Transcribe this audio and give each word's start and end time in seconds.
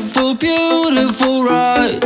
beautiful, 0.00 0.34
beautiful 0.34 1.44
ride. 1.44 2.00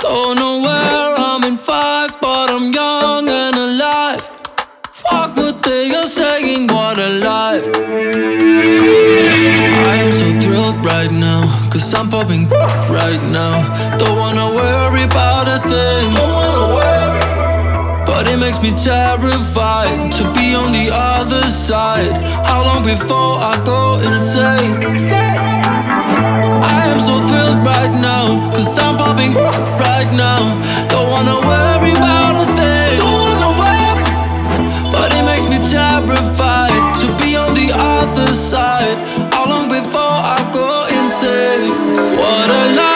Don't 0.00 0.38
know 0.38 0.62
where 0.62 1.14
I'm 1.18 1.44
in 1.44 1.58
five, 1.58 2.18
but 2.20 2.50
I'm 2.50 2.72
young 2.72 3.28
and 3.28 3.54
alive. 3.56 4.22
Fuck 4.90 5.36
what 5.36 5.62
they 5.62 5.94
are 5.94 6.06
saying, 6.06 6.68
what 6.68 6.98
a 6.98 7.08
life. 7.20 7.68
I 9.86 9.96
am 9.96 10.10
so 10.12 10.32
thrilled 10.40 10.84
right 10.84 11.12
now, 11.12 11.68
cause 11.70 11.92
I'm 11.92 12.08
popping 12.08 12.48
right 12.48 13.22
now. 13.22 13.98
Don't 13.98 14.16
wanna 14.16 14.48
worry 14.54 15.02
about 15.02 15.46
a 15.46 15.58
thing. 15.68 16.14
Don't 16.14 16.32
wanna 16.32 16.74
worry. 16.74 17.20
But 18.06 18.28
it 18.28 18.38
makes 18.38 18.62
me 18.62 18.70
terrified 18.70 20.10
to 20.12 20.32
be 20.32 20.54
on 20.54 20.72
the 20.72 20.88
other 20.90 21.50
side. 21.50 22.16
How 22.46 22.64
long 22.64 22.82
before 22.82 23.36
I 23.52 23.60
go 23.64 23.98
insane? 24.00 25.63
I 26.94 26.96
am 26.96 27.02
so 27.02 27.18
thrilled 27.26 27.66
right 27.66 27.90
now, 27.90 28.54
cause 28.54 28.78
I'm 28.78 28.96
popping 28.96 29.34
right 29.34 30.06
now. 30.14 30.54
Don't 30.86 31.10
wanna 31.10 31.42
worry 31.42 31.90
about 31.90 32.38
a 32.38 32.46
thing. 32.54 33.02
But 34.94 35.10
it 35.12 35.24
makes 35.26 35.46
me 35.50 35.58
terrified 35.58 36.94
to 37.02 37.06
be 37.18 37.34
on 37.34 37.52
the 37.54 37.74
other 37.74 38.32
side. 38.32 38.94
How 39.34 39.44
long 39.50 39.66
before 39.68 40.18
I 40.36 40.38
go 40.54 40.86
insane? 40.86 41.74
What 42.14 42.48
a 42.48 42.62
life, 42.78 42.93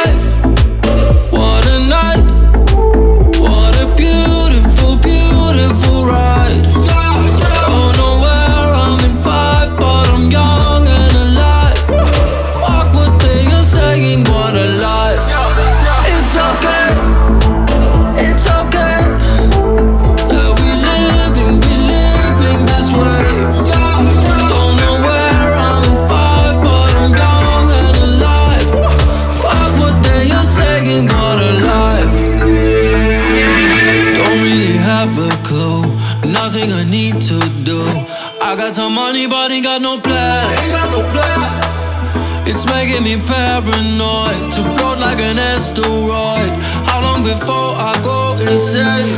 got 38.68 38.74
some 38.74 38.92
money, 38.92 39.26
but 39.26 39.50
ain't 39.50 39.64
got 39.64 39.80
no 39.80 39.98
plans. 39.98 40.60
It's 42.46 42.66
making 42.66 43.02
me 43.02 43.16
paranoid 43.16 44.52
to 44.52 44.60
float 44.76 44.98
like 44.98 45.20
an 45.20 45.38
asteroid. 45.38 46.52
How 46.84 47.00
long 47.00 47.22
before 47.22 47.72
I 47.90 47.94
go 48.04 48.36
insane? 48.36 49.08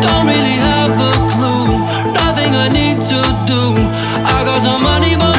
Don't 0.00 0.26
really 0.30 0.58
have 0.70 0.94
a 0.94 1.14
clue, 1.32 1.66
nothing 2.14 2.54
I 2.54 2.68
need 2.68 3.02
to 3.10 3.20
do. 3.50 3.62
I 4.22 4.44
got 4.46 4.62
some 4.62 4.82
money, 4.82 5.16
but 5.16 5.35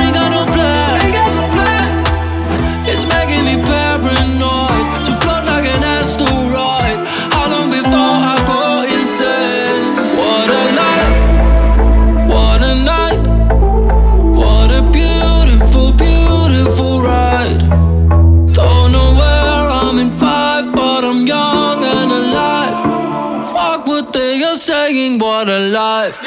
life. 25.78 26.18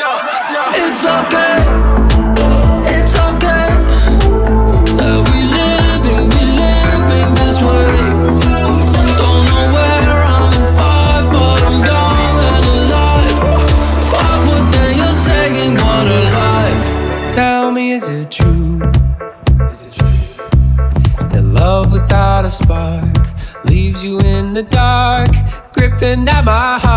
It's 0.85 1.05
okay, 1.19 1.59
it's 2.95 3.15
okay. 3.29 3.67
That 4.99 5.19
we 5.27 5.39
living, 5.59 6.23
we 6.35 6.43
living 6.63 7.31
this 7.41 7.59
way. 7.69 7.99
Don't 9.19 9.43
know 9.51 9.65
where 9.75 10.19
I'm 10.35 10.53
in 10.59 10.67
five, 10.79 11.25
but 11.35 11.61
I'm 11.69 11.79
young 11.91 12.35
and 12.53 12.65
alive. 12.77 13.39
Fuck 14.13 14.41
what 14.49 14.65
they 14.77 14.95
are 15.09 15.19
saying, 15.29 15.75
what 15.83 16.07
a 16.19 16.21
life. 16.43 16.87
Tell 17.35 17.73
me, 17.73 17.91
is 17.91 18.07
it 18.07 18.31
true? 18.31 18.79
That 21.31 21.43
love 21.43 21.93
without 21.93 22.45
a 22.45 22.51
spark 22.53 23.17
leaves 23.65 24.05
you 24.05 24.21
in 24.21 24.55
the 24.55 24.63
dark, 24.63 25.33
gripping 25.73 26.29
at 26.29 26.45
my 26.45 26.79
heart. 26.79 26.90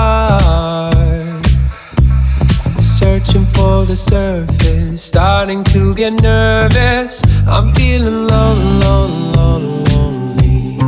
Searching 3.14 3.46
for 3.46 3.86
the 3.86 3.96
surface, 3.96 5.04
starting 5.04 5.64
to 5.66 5.94
get 5.94 6.14
nervous. 6.24 7.22
I'm 7.48 7.72
feeling 7.76 8.26
lonely, 8.26 8.88
lonely, 8.88 9.84
lonely. 9.94 10.80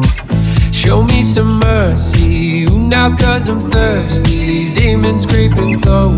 Show 0.73 1.03
me 1.03 1.21
some 1.21 1.59
mercy, 1.59 2.25
you 2.65 2.71
now, 2.71 3.15
cause 3.15 3.47
I'm 3.47 3.61
thirsty. 3.61 4.47
These 4.47 4.73
demons 4.73 5.27
creeping 5.27 5.79
closer 5.81 6.15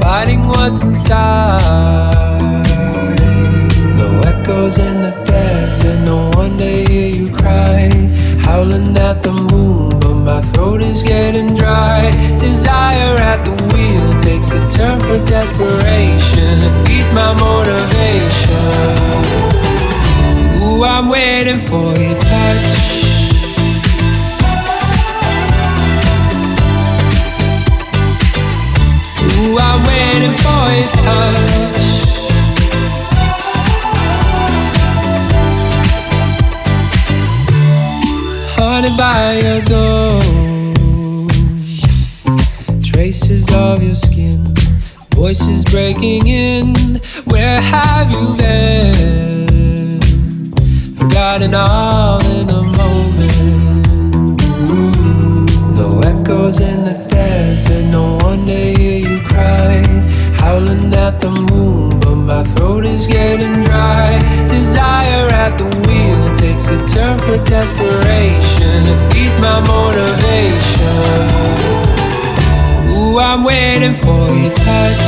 fighting 0.00 0.48
what's 0.48 0.82
inside. 0.82 2.00
No 3.98 4.22
echoes 4.22 4.78
in 4.78 5.02
the 5.02 5.10
desert, 5.22 6.00
no 6.02 6.30
one 6.30 6.56
to 6.56 6.86
hear 6.86 7.08
you 7.08 7.30
cry. 7.30 7.90
Howling 8.48 8.96
at 8.96 9.22
the 9.22 9.30
moon, 9.30 10.00
but 10.00 10.14
my 10.14 10.40
throat 10.40 10.80
is 10.80 11.02
getting 11.02 11.54
dry. 11.54 12.10
Desire 12.40 13.14
at 13.32 13.44
the 13.44 13.52
wheel 13.68 14.16
takes 14.16 14.52
a 14.52 14.60
turn 14.70 14.98
for 15.00 15.22
desperation. 15.26 16.62
It 16.66 16.74
feeds 16.86 17.12
my 17.12 17.34
motivation. 17.34 18.88
Ooh, 20.62 20.82
I'm 20.82 21.10
waiting 21.10 21.60
for 21.60 21.92
your 22.04 22.18
touch. 22.18 22.68
Ooh, 29.36 29.58
I'm 29.58 29.80
waiting 29.92 30.34
for 30.42 30.64
your 30.78 30.90
touch. 31.04 31.77
Haunted 38.78 38.96
by 38.96 39.40
your 39.42 39.60
ghost, 39.64 40.30
traces 42.88 43.52
of 43.52 43.82
your 43.82 43.96
skin, 43.96 44.54
voices 45.16 45.64
breaking 45.64 46.28
in. 46.28 47.00
Where 47.24 47.60
have 47.60 48.08
you 48.08 48.36
been? 48.36 49.98
Forgotten 50.94 51.54
all 51.54 52.24
in 52.26 52.48
a 52.50 52.62
moment. 52.62 53.88
No 55.74 56.00
echoes 56.02 56.60
in 56.60 56.84
the 56.84 57.04
desert, 57.08 57.82
no 57.86 58.18
one 58.18 58.46
to 58.46 58.74
hear 58.78 58.98
you 59.08 59.20
cry. 59.26 59.82
Howling 60.34 60.94
at 60.94 61.20
the 61.20 61.30
moon, 61.30 61.98
but 61.98 62.14
my 62.14 62.44
throat 62.44 62.84
is 62.84 63.08
getting 63.08 63.64
dry. 63.64 64.20
Desire 64.46 65.26
at 65.32 65.58
the 65.58 65.64
takes 66.38 66.68
a 66.68 66.78
turn 66.86 67.18
for 67.18 67.36
desperation. 67.44 68.86
It 68.86 69.12
feeds 69.12 69.36
my 69.38 69.58
motivation. 69.60 71.26
Ooh, 72.94 73.18
I'm 73.18 73.42
waiting 73.42 73.94
for 73.94 74.30
your 74.42 74.54
touch. 74.54 75.02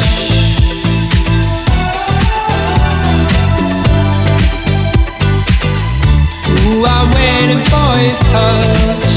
Ooh, 6.66 6.84
I'm 6.84 7.08
waiting 7.14 7.62
for 7.70 7.90
your 8.06 8.18
touch. 8.32 9.10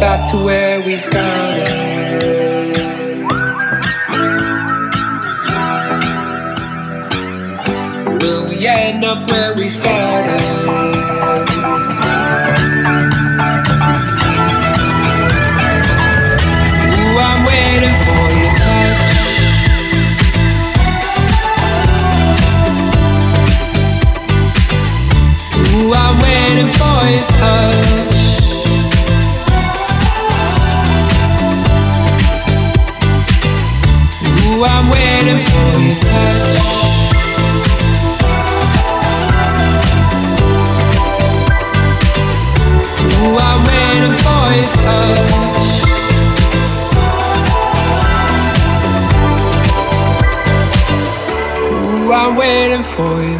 back 0.00 0.28
to 0.28 0.36
where 0.36 0.80
we 0.80 0.96
started. 0.96 2.57
End 8.98 9.04
up 9.04 9.30
where 9.30 9.54
we 9.54 9.70
started? 9.70 10.87
For 52.48 53.22
you. 53.22 53.38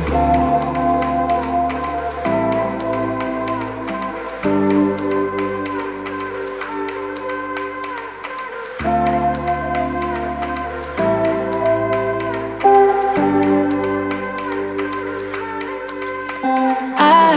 I 16.99 17.35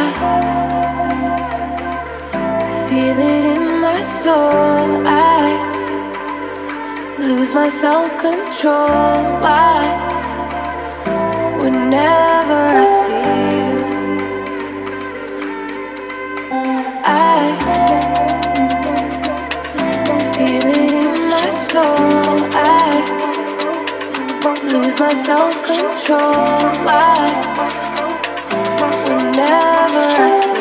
feel 2.90 3.18
it 3.18 3.46
in 3.56 3.82
my 3.82 4.02
soul. 4.02 5.08
I 5.08 5.46
lose 7.18 7.54
my 7.54 7.70
self 7.70 8.18
control. 8.18 9.24
Why? 9.42 10.21
Whenever 11.62 12.60
I 12.82 12.86
see 13.02 13.28
you, 13.60 13.78
I 17.06 17.40
feel 20.34 20.66
it 20.66 20.92
in 20.92 21.30
my 21.30 21.50
soul. 21.70 22.50
I 22.54 23.26
lose 24.74 25.00
my 25.00 25.14
self 25.14 25.54
control. 25.64 26.34
Why? 26.88 27.16
Whenever 29.08 30.04
I 30.26 30.30
see 30.44 30.61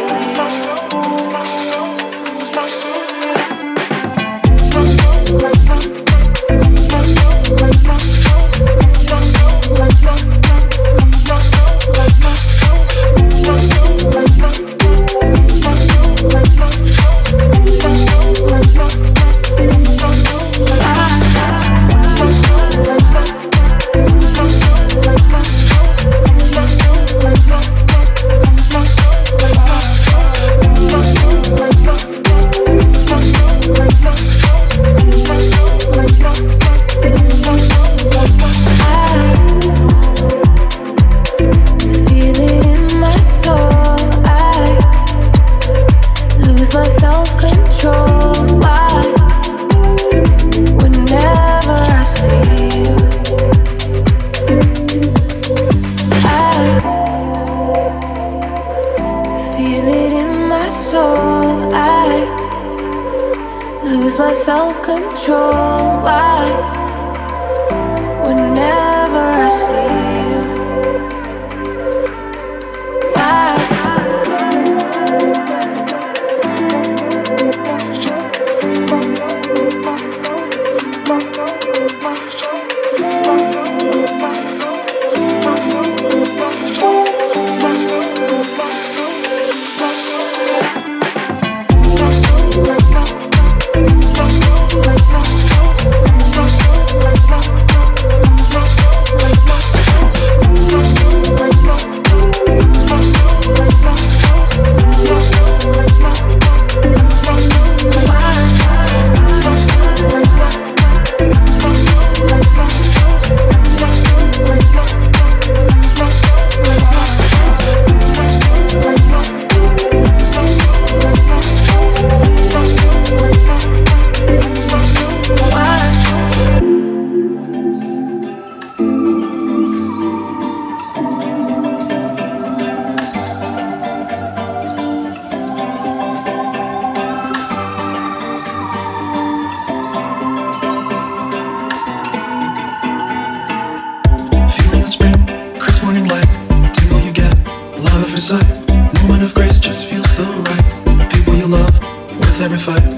if 152.68 152.89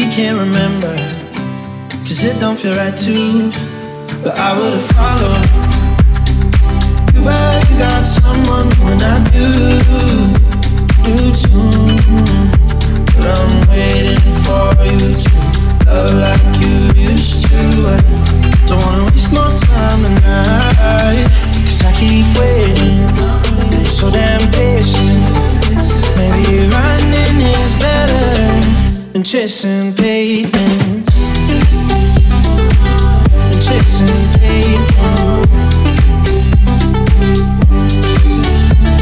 we 0.00 0.10
can't 0.10 0.38
remember. 0.38 0.96
Cause 2.04 2.24
it 2.24 2.40
don't 2.40 2.56
feel 2.56 2.74
right 2.74 2.96
to. 2.96 3.52
But 4.22 4.34
I 4.38 4.50
would've 4.58 4.86
followed 4.96 5.44
you, 7.12 7.22
but 7.22 7.68
you 7.68 7.76
got 7.76 8.04
someone 8.06 8.68
when 8.84 8.98
I 9.02 9.16
do. 9.28 9.52
Do 11.04 11.16
too. 11.42 11.68
But 13.12 13.26
I'm 13.36 13.52
waiting 13.68 14.24
for 14.44 14.68
you 14.88 14.98
to 15.20 15.84
love 15.84 16.14
like 16.24 16.46
you 16.62 16.76
used 17.10 17.44
to. 17.50 17.60
I 17.92 18.00
don't 18.68 18.80
wanna 18.86 19.04
waste 19.04 19.32
more 19.36 19.52
time 19.68 20.00
tonight. 20.02 21.28
Cause 21.66 21.82
I 21.84 21.92
keep 22.00 22.26
waiting. 22.40 23.04
So 23.84 24.10
damn 24.10 24.40
patient. 24.50 25.20
Maybe 26.16 26.68
running 26.72 27.40
is 27.52 27.74
better 27.74 28.49
and 29.20 29.26
chasing 29.26 29.92
pavement. 29.94 31.06
Chasing 33.60 34.28
pavement. 34.38 35.50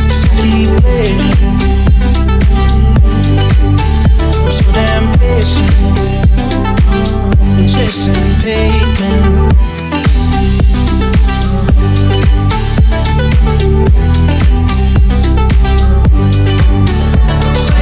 Cause 0.08 0.24
keep 0.34 0.70
waiting. 0.82 1.58
I'm 4.34 4.50
so 4.50 4.64
damn 4.72 5.06
patient. 5.18 5.74
Chasing 7.70 8.28
pavement. 8.42 9.54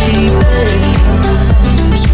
Keep 0.07 0.33
waiting. 0.33 1.05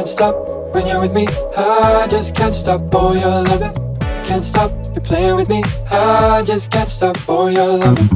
can't 0.00 0.08
stop 0.08 0.34
when 0.74 0.86
you're 0.86 0.98
with 0.98 1.12
me. 1.12 1.26
I 1.58 2.06
just 2.08 2.34
can't 2.34 2.54
stop 2.54 2.94
all 2.94 3.14
your 3.14 3.44
loving. 3.44 3.98
Can't 4.24 4.42
stop 4.42 4.70
you 4.94 5.00
playing 5.02 5.36
with 5.36 5.50
me. 5.50 5.62
I 5.90 6.42
just 6.42 6.70
can't 6.70 6.88
stop 6.88 7.18
all 7.28 7.50
your 7.50 7.76
loving. 7.76 8.08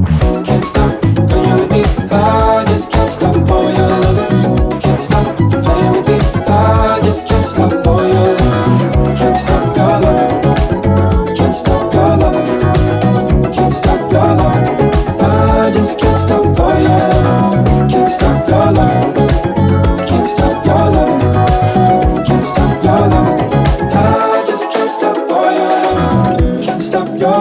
Can't 0.45 0.65
stop 0.65 1.03
when 1.03 1.45
you're 1.47 1.59
with 1.61 1.71
me. 1.71 1.83
I 2.11 2.65
just 2.69 2.91
can't 2.91 3.11
stop 3.11 3.37
all 3.51 3.71
your 3.71 4.01
loving. 4.01 4.81
Can't 4.81 4.99
stop 4.99 5.39
you 5.39 5.61
playing 5.61 5.93
with 5.93 6.09
me. 6.09 6.19
I 6.49 7.01
just 7.03 7.29
can't 7.29 7.45
stop 7.45 7.87
all 7.87 8.09
your 8.09 8.35
loving. 8.35 9.17
Can't 9.17 9.37
stop 9.37 9.77
your 9.77 10.01
loving. 10.01 11.35
Can't 11.37 11.55
stop 11.55 11.93
your 11.93 12.17
loving. 12.17 13.53
Can't 13.53 13.75
stop 13.75 14.11
your 14.11 14.35
loving. 14.37 14.91
I 15.21 15.71
just 15.71 15.99
can't 15.99 16.19
stop 16.19 16.59
all 16.61 16.81
your 16.81 16.89
loving. 16.89 17.89
Can't 17.91 18.09
stop 18.09 18.49
your 18.49 18.73
loving. 18.73 19.54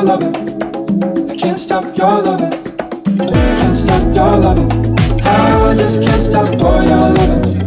loving. 0.04 1.32
I 1.32 1.36
can't 1.36 1.58
stop 1.58 1.98
your 1.98 2.22
loving. 2.22 2.52
Can't 3.18 3.78
stop 3.78 4.04
your 4.16 4.38
loving. 4.38 4.98
I 5.22 5.76
just 5.76 6.04
can't 6.04 6.22
stop 6.22 6.62
all 6.62 6.84
your 6.84 7.10
loving. 7.14 7.63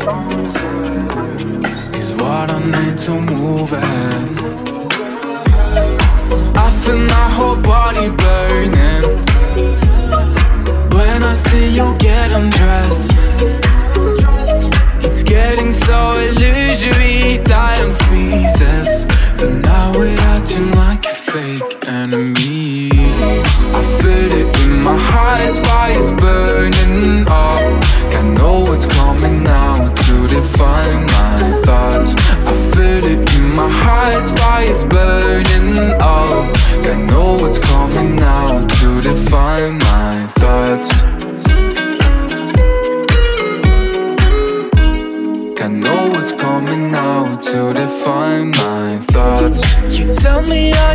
is 0.00 0.04
what 2.14 2.50
I 2.50 2.58
need 2.64 2.96
to 3.00 3.20
move 3.20 3.74
ahead. 3.74 4.38
I 6.56 6.70
feel 6.82 6.98
my 6.98 7.28
whole 7.28 7.56
body 7.56 8.08
burning 8.08 9.02
when 10.96 11.22
I 11.22 11.34
see 11.34 11.76
you 11.76 11.94
get 11.98 12.32
undressed. 12.32 13.12
It's 15.04 15.22
getting 15.22 15.74
so 15.74 16.16
illusory, 16.16 17.44
time 17.44 17.94
freezes. 18.06 19.11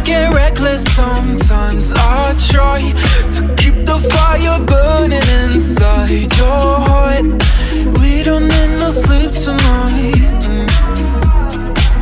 get 0.07 0.33
reckless 0.33 0.85
sometimes. 0.95 1.93
I 1.93 2.23
try 2.49 2.77
to 3.35 3.41
keep 3.59 3.85
the 3.85 3.99
fire 4.13 4.57
burning 4.65 5.27
inside 5.43 6.31
your 6.39 6.71
heart. 6.87 7.23
We 7.99 8.23
don't 8.23 8.47
need 8.47 8.79
no 8.79 8.89
sleep 8.91 9.31
tonight. 9.31 10.47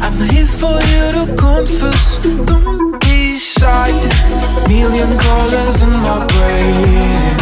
I'm 0.06 0.20
here 0.30 0.46
for 0.46 0.78
you 0.92 1.04
to 1.18 1.26
confess. 1.36 2.24
Don't 2.46 3.02
be 3.02 3.38
shy. 3.38 3.90
Million 4.70 5.18
colors 5.18 5.82
in 5.82 5.94
my 6.06 6.20
brain. 6.34 7.36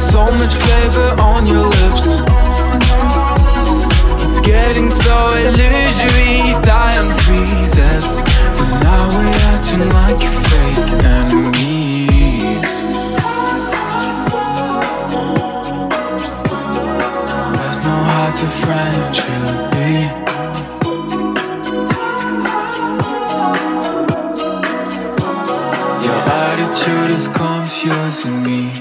So 0.00 0.24
much 0.40 0.54
flavor 0.54 1.08
on 1.20 1.44
your 1.44 1.66
lips 1.66 2.31
getting 4.42 4.90
so 4.90 5.26
illusory 5.36 6.52
Time 6.62 7.08
freezes. 7.18 8.20
And 8.60 8.80
now 8.84 9.08
we're 9.16 9.34
acting 9.50 9.88
like 9.90 10.20
fake 10.20 10.78
enemies. 11.04 12.68
There's 17.56 17.80
no 17.84 17.96
heart 18.10 18.34
to 18.36 18.46
friend 18.62 19.16
should 19.16 19.70
be. 19.72 19.92
Your 26.04 26.20
attitude 26.44 27.10
is 27.10 27.26
confusing 27.26 28.42
me. 28.44 28.71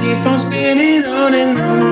Keep 0.00 0.24
on 0.26 0.38
spinning 0.38 1.04
on 1.04 1.34
and 1.34 1.58
on. 1.58 1.89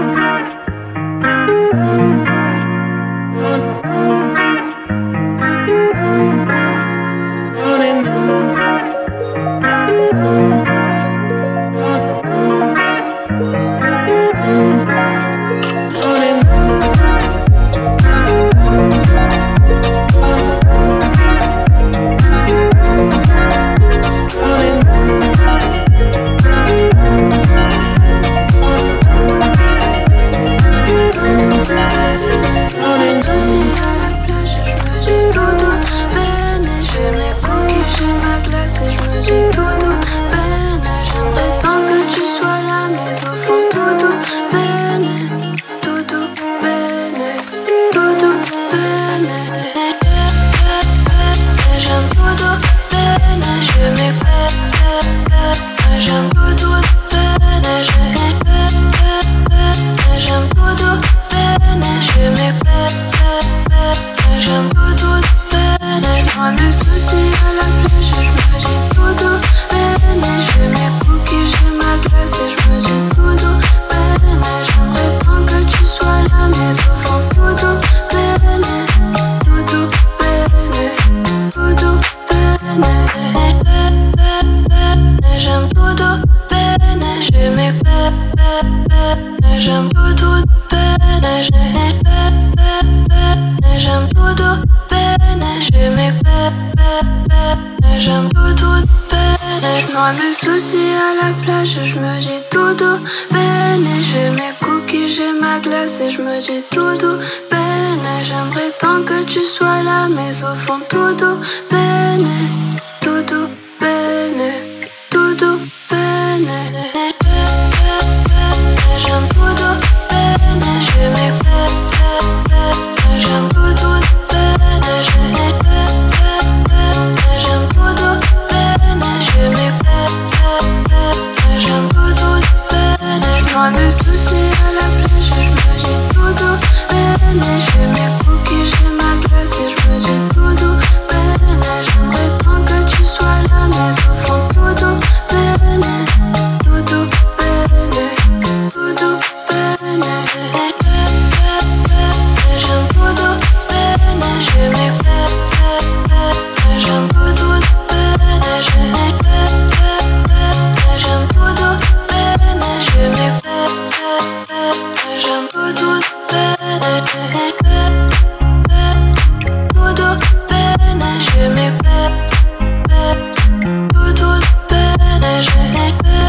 that 175.59 176.28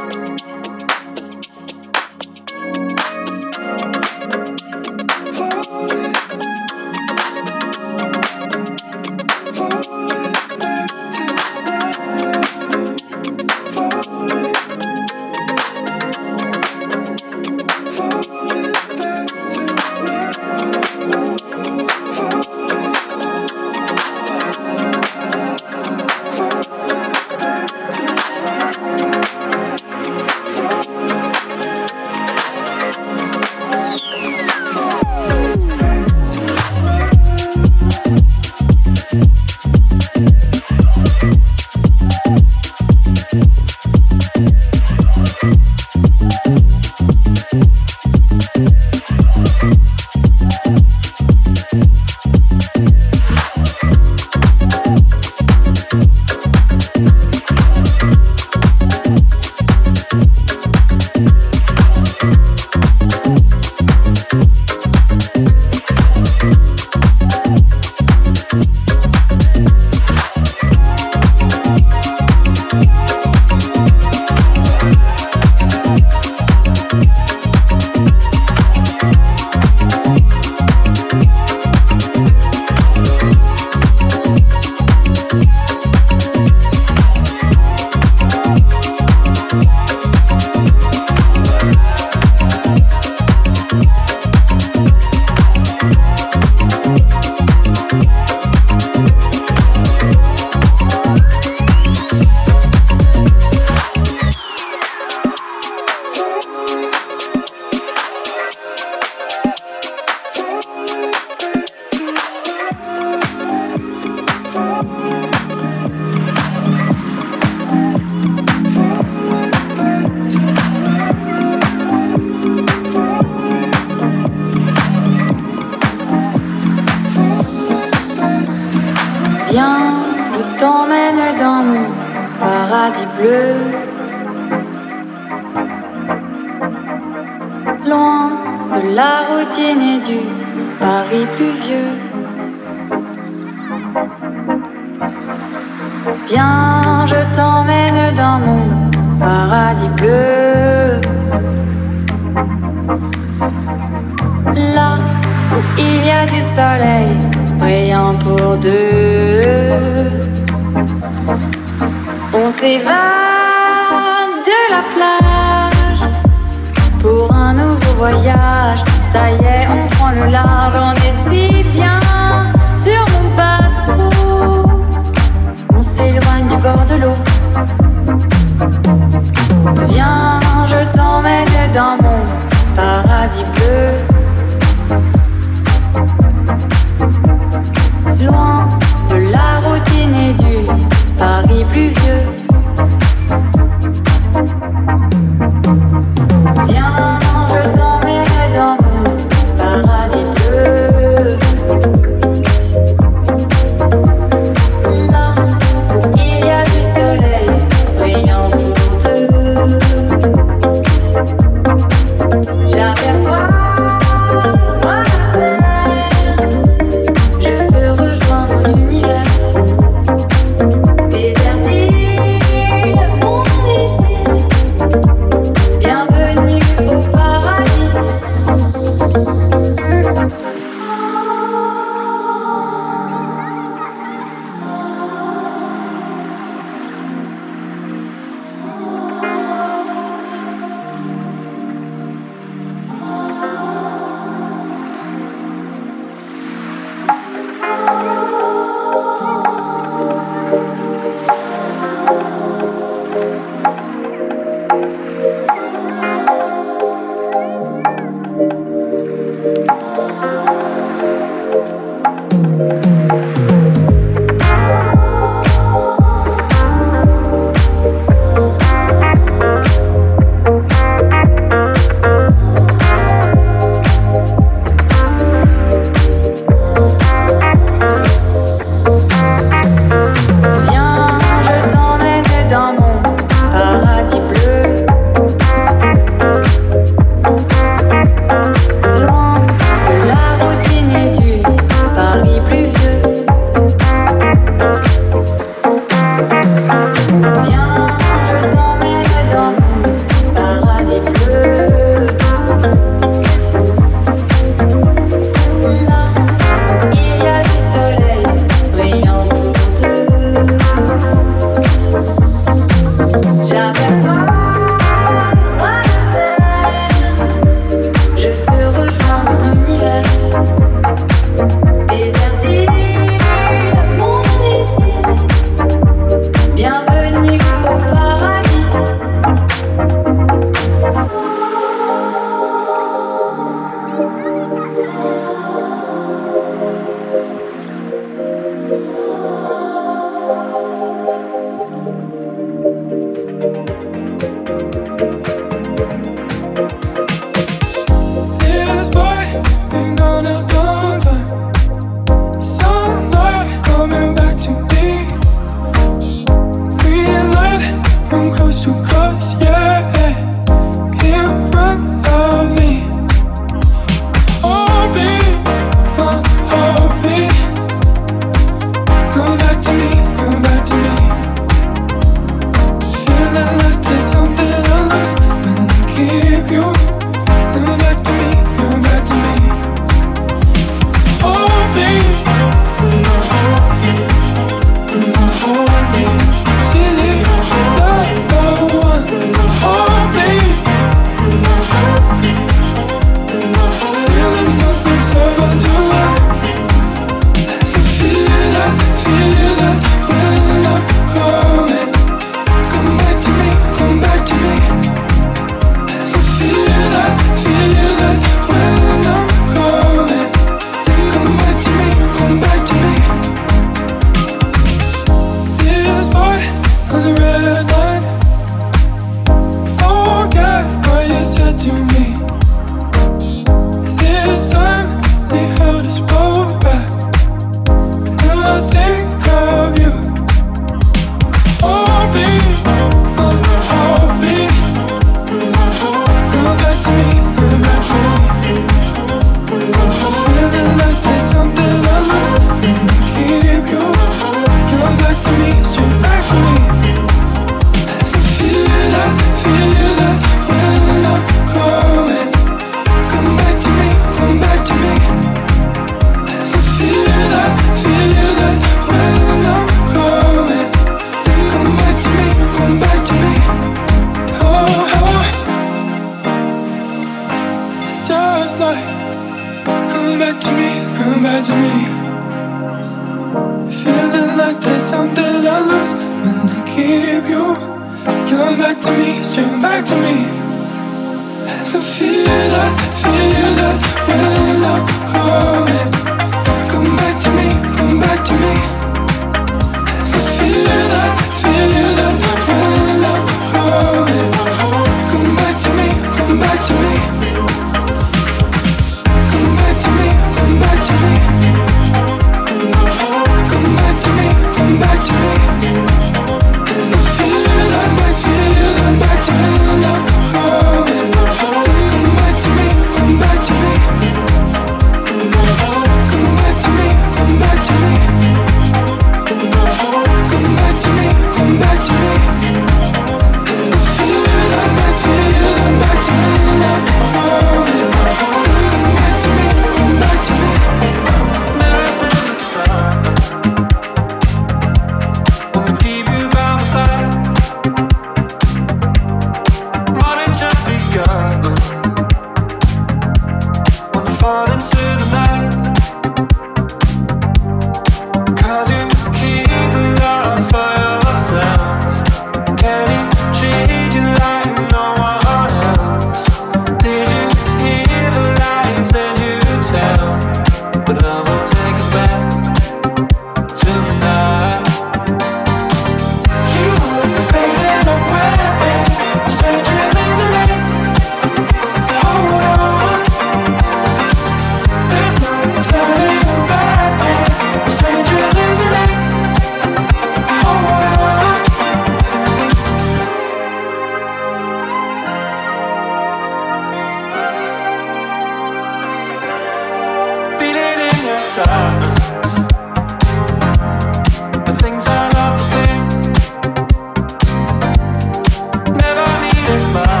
Never 599.51 600.00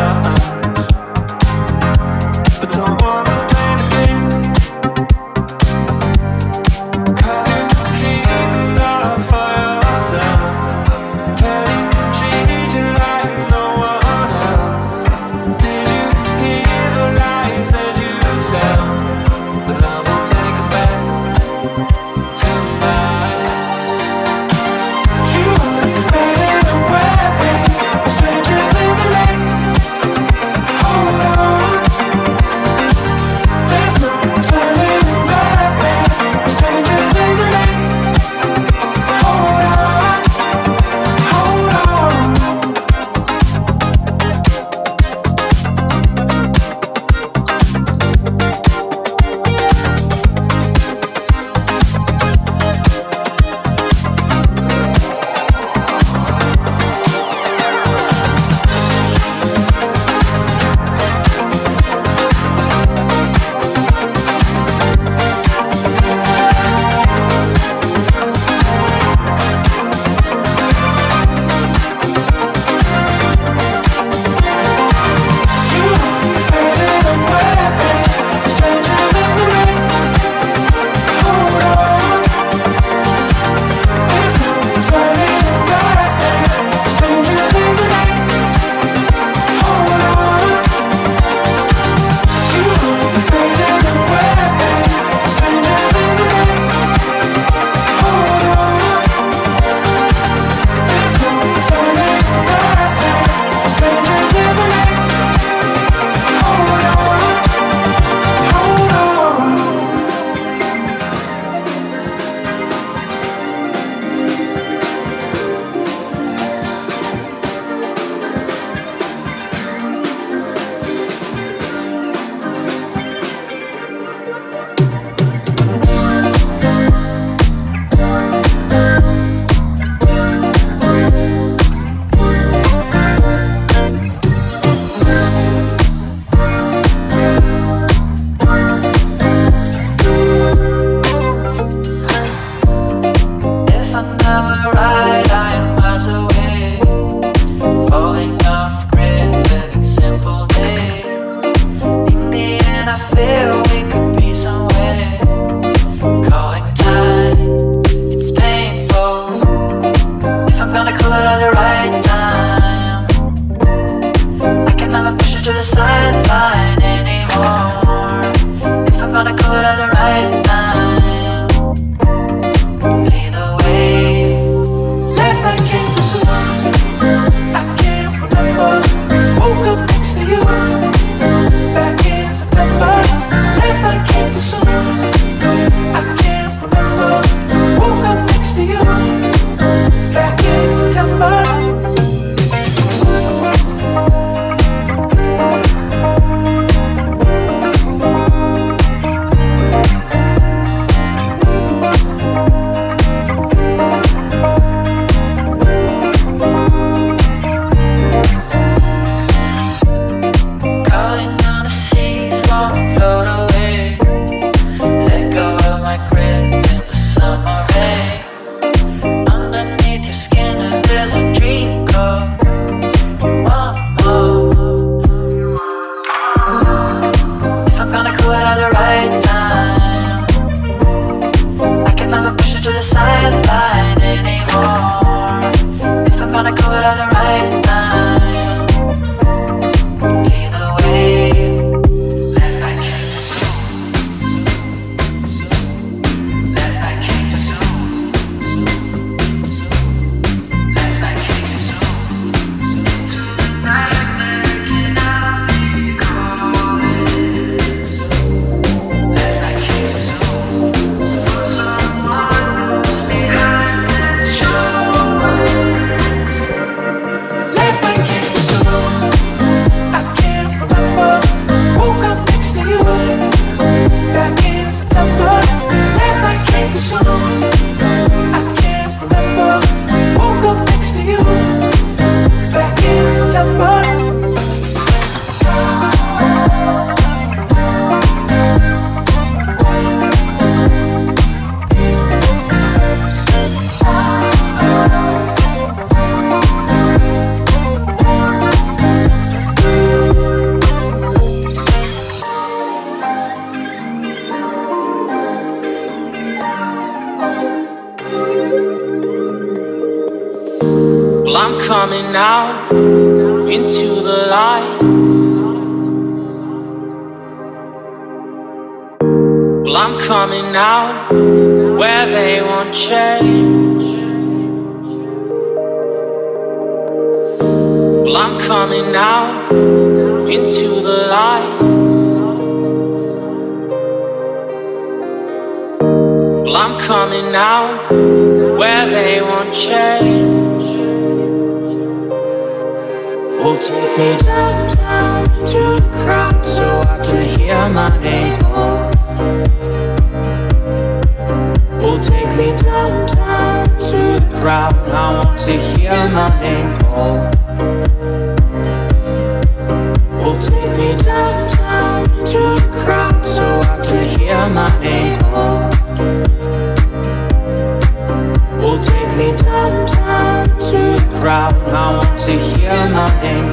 I 371.63 371.97
want 371.97 372.19
to 372.21 372.31
hear 372.31 372.89
my 372.89 373.07
name 373.21 373.50